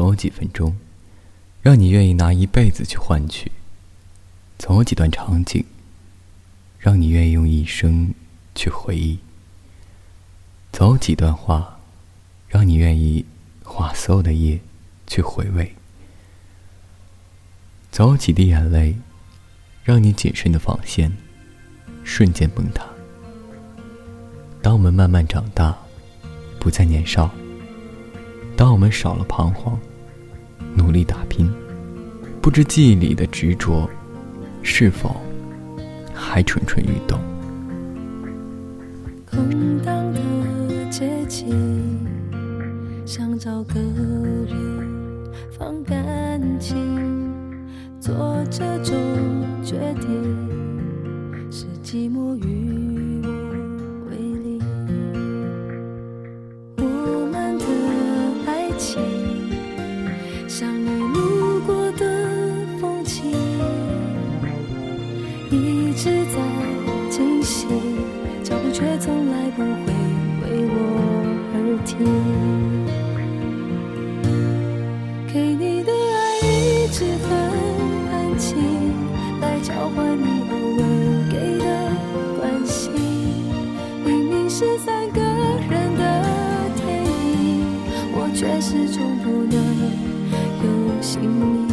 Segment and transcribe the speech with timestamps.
[0.00, 0.74] 总有几分钟，
[1.60, 3.50] 让你愿意拿一辈子去换取；
[4.58, 5.62] 总有几段场景，
[6.78, 8.14] 让你愿意用一生
[8.54, 9.18] 去回忆；
[10.72, 11.78] 总有几段话，
[12.48, 13.26] 让你愿意
[13.62, 14.58] 花所有的夜
[15.06, 15.66] 去回味；
[17.92, 18.96] 总有几滴眼泪，
[19.84, 21.14] 让你谨慎的防线
[22.04, 22.86] 瞬间崩塌。
[24.62, 25.76] 当我们慢慢长大，
[26.58, 27.28] 不再年少；
[28.56, 29.78] 当我们少了彷徨，
[30.76, 31.50] 努力打拼，
[32.40, 33.88] 不知记忆里的执着，
[34.62, 35.20] 是否
[36.14, 37.18] 还蠢蠢欲动？
[39.30, 40.20] 空荡的
[40.90, 41.48] 街景，
[43.06, 44.56] 想找个人
[45.56, 46.76] 放感情，
[48.00, 48.96] 做这种
[49.62, 50.50] 决定，
[51.50, 52.89] 是寂寞与。
[60.82, 62.06] 你路过的
[62.80, 63.30] 风景
[65.50, 66.40] 一直在
[67.10, 67.68] 进行
[68.42, 69.92] 脚步却从来不会
[70.42, 70.74] 为我
[71.52, 71.90] 而停
[75.32, 77.30] 给你的爱一直很
[78.10, 78.48] 安静
[79.40, 80.84] 来交换你偶尔
[81.30, 81.64] 给的
[82.38, 82.90] 关心。
[84.04, 86.02] 明明是三个人的
[86.76, 87.66] 天影
[88.12, 90.09] 我却始终不能
[91.02, 91.26] 心里。
[91.38, 91.70] 你。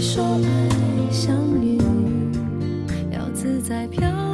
[0.00, 1.78] 说爱像雨，
[3.12, 4.29] 要自在飘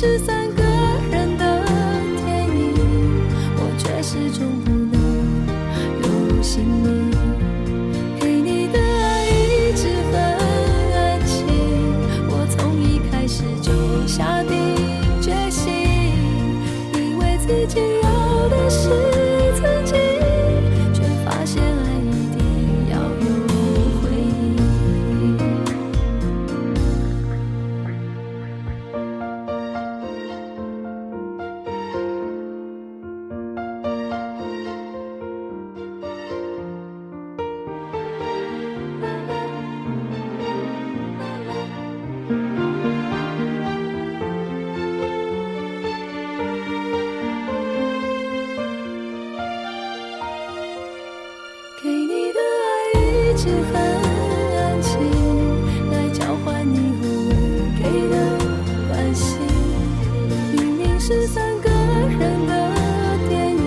[0.00, 0.62] 是三个
[1.10, 1.64] 人的
[2.24, 2.72] 电影，
[3.56, 6.40] 我却始终不。
[6.40, 7.17] 心里给
[53.38, 53.72] 一直很
[54.58, 54.98] 安静，
[55.92, 57.32] 来交换你偶尔
[57.78, 58.12] 给的
[58.88, 59.38] 关心。
[60.56, 62.18] 明明是三个人
[62.48, 62.50] 的
[63.28, 63.62] 电影，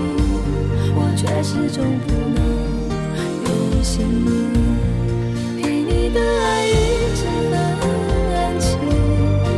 [0.93, 2.37] 我却始终不能
[3.45, 3.49] 有
[3.81, 4.51] 姓名。
[5.63, 6.69] 给你的爱一
[7.15, 7.55] 直很
[8.35, 8.75] 安静，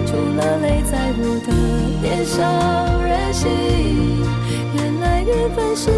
[0.06, 1.50] 除了泪在我的
[2.04, 2.38] 脸上
[3.04, 3.50] 任性。
[4.76, 5.90] 原来缘分是